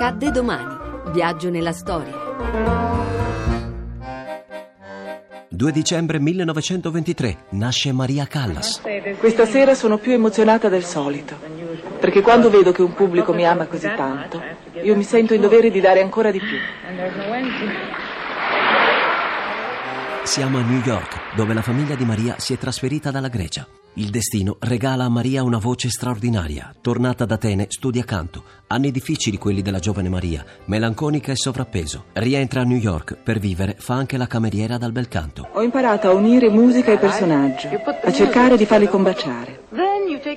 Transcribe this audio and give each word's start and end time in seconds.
Accadde 0.00 0.30
domani. 0.30 0.76
Viaggio 1.10 1.50
nella 1.50 1.72
storia. 1.72 2.14
2 5.48 5.72
dicembre 5.72 6.20
1923 6.20 7.36
nasce 7.50 7.90
Maria 7.90 8.24
Callas. 8.28 8.80
Questa 9.18 9.44
sera 9.44 9.74
sono 9.74 9.98
più 9.98 10.12
emozionata 10.12 10.68
del 10.68 10.84
solito, 10.84 11.34
perché 11.98 12.20
quando 12.20 12.48
vedo 12.48 12.70
che 12.70 12.82
un 12.82 12.94
pubblico 12.94 13.32
mi 13.32 13.44
ama 13.44 13.66
così 13.66 13.92
tanto, 13.96 14.40
io 14.84 14.94
mi 14.94 15.02
sento 15.02 15.34
in 15.34 15.40
dovere 15.40 15.68
di 15.68 15.80
dare 15.80 16.00
ancora 16.00 16.30
di 16.30 16.38
più. 16.38 16.58
Siamo 20.22 20.58
a 20.58 20.62
New 20.62 20.80
York, 20.84 21.34
dove 21.34 21.54
la 21.54 21.62
famiglia 21.62 21.96
di 21.96 22.04
Maria 22.04 22.36
si 22.38 22.52
è 22.54 22.56
trasferita 22.56 23.10
dalla 23.10 23.26
Grecia. 23.26 23.66
Il 23.98 24.10
destino 24.10 24.58
regala 24.60 25.02
a 25.02 25.08
Maria 25.08 25.42
una 25.42 25.58
voce 25.58 25.88
straordinaria. 25.88 26.72
Tornata 26.80 27.24
ad 27.24 27.32
Atene, 27.32 27.66
studia 27.68 28.04
canto. 28.04 28.44
Anni 28.68 28.92
difficili 28.92 29.38
quelli 29.38 29.60
della 29.60 29.80
giovane 29.80 30.08
Maria, 30.08 30.44
melanconica 30.66 31.32
e 31.32 31.36
sovrappeso. 31.36 32.04
Rientra 32.12 32.60
a 32.60 32.64
New 32.64 32.76
York 32.76 33.16
per 33.20 33.40
vivere, 33.40 33.74
fa 33.76 33.94
anche 33.94 34.16
la 34.16 34.28
cameriera 34.28 34.78
dal 34.78 34.92
bel 34.92 35.08
canto. 35.08 35.48
Ho 35.52 35.62
imparato 35.62 36.08
a 36.08 36.12
unire 36.12 36.48
musica 36.48 36.92
e 36.92 36.98
personaggio, 36.98 37.70
a 38.04 38.12
cercare 38.12 38.56
di 38.56 38.66
farli 38.66 38.86
combaciare. 38.86 39.64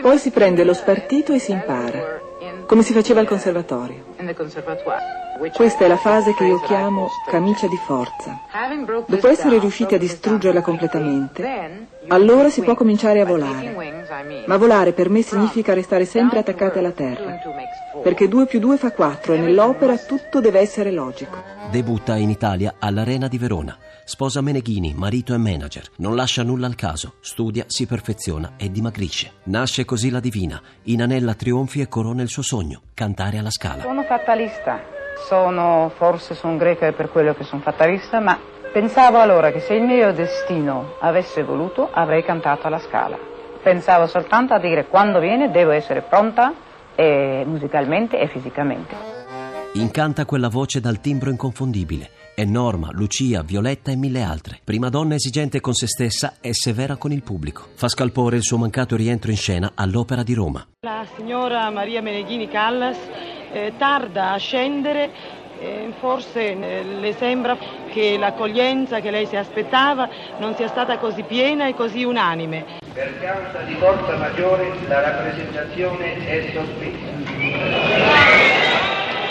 Poi 0.00 0.16
si 0.16 0.30
prende 0.30 0.64
lo 0.64 0.72
spartito 0.72 1.34
e 1.34 1.38
si 1.38 1.52
impara, 1.52 2.20
come 2.64 2.82
si 2.82 2.94
faceva 2.94 3.20
al 3.20 3.26
conservatorio. 3.26 4.11
Questa 5.54 5.84
è 5.84 5.88
la 5.88 5.96
fase 5.96 6.34
che 6.34 6.44
io 6.44 6.60
chiamo 6.60 7.08
camicia 7.28 7.66
di 7.66 7.76
forza. 7.76 8.40
Dopo 9.06 9.28
essere 9.28 9.58
riusciti 9.58 9.94
a 9.94 9.98
distruggerla 9.98 10.60
completamente, 10.60 11.88
allora 12.08 12.48
si 12.50 12.62
può 12.62 12.74
cominciare 12.74 13.20
a 13.20 13.24
volare. 13.24 13.74
Ma 14.46 14.56
volare 14.56 14.92
per 14.92 15.08
me 15.08 15.22
significa 15.22 15.74
restare 15.74 16.04
sempre 16.04 16.40
attaccati 16.40 16.78
alla 16.78 16.92
terra, 16.92 17.38
perché 18.02 18.28
2 18.28 18.46
più 18.46 18.60
2 18.60 18.76
fa 18.76 18.92
4 18.92 19.32
e 19.32 19.38
nell'opera 19.38 19.96
tutto 19.96 20.40
deve 20.40 20.60
essere 20.60 20.92
logico. 20.92 21.42
Debutta 21.70 22.16
in 22.16 22.30
Italia 22.30 22.74
all'Arena 22.78 23.28
di 23.28 23.38
Verona. 23.38 23.76
Sposa 24.04 24.40
Meneghini, 24.40 24.94
marito 24.94 25.32
e 25.32 25.38
manager. 25.38 25.84
Non 25.98 26.16
lascia 26.16 26.42
nulla 26.42 26.66
al 26.66 26.74
caso. 26.74 27.14
Studia, 27.20 27.64
si 27.68 27.86
perfeziona 27.86 28.54
e 28.56 28.70
dimagrisce. 28.70 29.34
Nasce 29.44 29.84
così 29.84 30.10
la 30.10 30.18
divina. 30.18 30.60
Inanella 30.82 31.34
trionfi 31.34 31.80
e 31.80 31.88
corona 31.88 32.20
il 32.20 32.28
suo 32.28 32.42
sogno, 32.42 32.82
cantare 32.94 33.38
alla 33.38 33.50
scala. 33.50 33.84
Fatalista. 34.12 34.82
Sono, 35.26 35.90
forse 35.96 36.34
sono 36.34 36.58
greca 36.58 36.92
per 36.92 37.08
quello 37.08 37.32
che 37.32 37.44
sono 37.44 37.62
fatalista, 37.62 38.20
ma 38.20 38.38
pensavo 38.70 39.18
allora 39.18 39.50
che 39.50 39.60
se 39.60 39.72
il 39.72 39.84
mio 39.84 40.12
destino 40.12 40.96
avesse 41.00 41.42
voluto 41.42 41.88
avrei 41.90 42.22
cantato 42.22 42.66
alla 42.66 42.78
scala. 42.78 43.16
Pensavo 43.62 44.06
soltanto 44.06 44.52
a 44.52 44.58
dire 44.58 44.84
quando 44.86 45.18
viene 45.18 45.50
devo 45.50 45.70
essere 45.70 46.02
pronta 46.02 46.52
e 46.94 47.42
musicalmente 47.46 48.18
e 48.18 48.28
fisicamente. 48.28 48.94
Incanta 49.74 50.26
quella 50.26 50.50
voce 50.50 50.80
dal 50.80 51.00
timbro 51.00 51.30
inconfondibile. 51.30 52.10
È 52.34 52.44
Norma, 52.44 52.88
Lucia, 52.92 53.42
Violetta 53.42 53.90
e 53.90 53.96
mille 53.96 54.22
altre. 54.22 54.60
Prima 54.62 54.90
donna 54.90 55.14
esigente 55.14 55.60
con 55.60 55.72
se 55.72 55.86
stessa 55.86 56.34
e 56.42 56.52
severa 56.52 56.96
con 56.96 57.12
il 57.12 57.22
pubblico. 57.22 57.68
Fa 57.76 57.88
scalpore 57.88 58.36
il 58.36 58.42
suo 58.42 58.58
mancato 58.58 58.94
rientro 58.94 59.30
in 59.30 59.38
scena 59.38 59.72
all'Opera 59.74 60.22
di 60.22 60.34
Roma. 60.34 60.66
La 60.80 61.06
signora 61.16 61.70
Maria 61.70 62.02
Meneghini 62.02 62.48
Callas 62.48 62.98
eh, 63.52 63.72
tarda 63.76 64.32
a 64.32 64.36
scendere, 64.36 65.10
eh, 65.60 65.92
forse 65.98 66.58
eh, 66.58 66.82
le 66.82 67.12
sembra 67.12 67.56
che 67.90 68.16
l'accoglienza 68.18 69.00
che 69.00 69.10
lei 69.10 69.26
si 69.26 69.36
aspettava 69.36 70.08
non 70.38 70.54
sia 70.54 70.68
stata 70.68 70.96
così 70.98 71.22
piena 71.22 71.66
e 71.66 71.74
così 71.74 72.04
unanime. 72.04 72.64
Per 72.92 73.20
causa 73.20 73.58
di 73.66 73.74
forza 73.74 74.16
maggiore 74.16 74.72
la 74.88 75.00
rappresentazione 75.00 76.26
è 76.26 76.42
sospesa. 76.52 77.10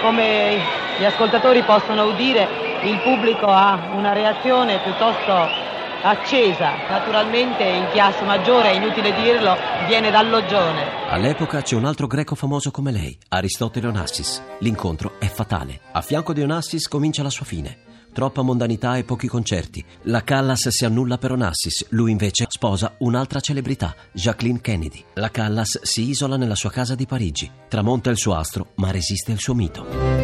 Come 0.00 0.60
gli 0.98 1.04
ascoltatori 1.04 1.62
possono 1.62 2.04
udire, 2.04 2.46
il 2.82 2.98
pubblico 2.98 3.46
ha 3.46 3.78
una 3.94 4.12
reazione 4.12 4.78
piuttosto 4.78 5.63
accesa. 6.04 6.76
Naturalmente 6.88 7.64
il 7.64 7.88
chiasso 7.92 8.24
maggiore, 8.24 8.72
è 8.72 8.74
inutile 8.74 9.14
dirlo, 9.14 9.56
viene 9.86 10.10
dall'Oggione. 10.10 11.08
All'epoca 11.08 11.62
c'è 11.62 11.74
un 11.74 11.86
altro 11.86 12.06
greco 12.06 12.34
famoso 12.34 12.70
come 12.70 12.92
lei, 12.92 13.16
Aristotele 13.28 13.88
Onassis. 13.88 14.42
L'incontro 14.60 15.18
è 15.18 15.26
fatale. 15.26 15.80
A 15.92 16.02
fianco 16.02 16.32
di 16.32 16.42
Onassis 16.42 16.88
comincia 16.88 17.22
la 17.22 17.30
sua 17.30 17.46
fine. 17.46 17.92
Troppa 18.12 18.42
mondanità 18.42 18.96
e 18.96 19.02
pochi 19.02 19.26
concerti. 19.26 19.84
La 20.02 20.22
Callas 20.22 20.68
si 20.68 20.84
annulla 20.84 21.18
per 21.18 21.32
Onassis, 21.32 21.86
lui 21.90 22.12
invece 22.12 22.44
sposa 22.48 22.94
un'altra 22.98 23.40
celebrità, 23.40 23.92
Jacqueline 24.12 24.60
Kennedy. 24.60 25.02
La 25.14 25.30
Callas 25.30 25.80
si 25.82 26.08
isola 26.08 26.36
nella 26.36 26.54
sua 26.54 26.70
casa 26.70 26.94
di 26.94 27.06
Parigi. 27.06 27.50
Tramonta 27.68 28.10
il 28.10 28.18
suo 28.18 28.34
astro, 28.34 28.68
ma 28.76 28.92
resiste 28.92 29.32
il 29.32 29.40
suo 29.40 29.54
mito. 29.54 30.23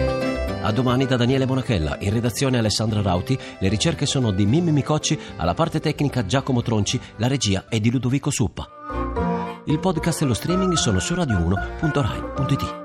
A 0.63 0.73
domani 0.73 1.07
da 1.07 1.17
Daniele 1.17 1.47
Bonachella, 1.47 1.97
in 2.01 2.13
redazione 2.13 2.59
Alessandra 2.59 3.01
Rauti, 3.01 3.39
le 3.59 3.69
ricerche 3.69 4.05
sono 4.05 4.31
di 4.31 4.45
Mimmi 4.45 4.73
Micocci, 4.73 5.19
alla 5.37 5.55
parte 5.55 5.81
tecnica 5.81 6.27
Giacomo 6.27 6.61
Tronci, 6.63 7.01
la 7.17 7.29
regia 7.29 7.65
è 7.69 7.81
di 7.81 7.91
Ludovico 7.91 8.31
Suppa. 8.31 8.69
Il 9.65 9.79
podcast 9.79 10.23
e 10.23 10.27
lo 10.27 10.35
streaming 10.35 10.75
sono 10.75 10.99
su 10.99 11.15
radio1.rai.it. 11.15 12.80